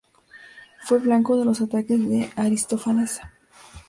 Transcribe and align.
Fue 0.83 0.97
blanco 0.97 1.37
de 1.37 1.45
los 1.45 1.61
ataques 1.61 2.09
de 2.09 2.31
Aristófanes. 2.35 3.21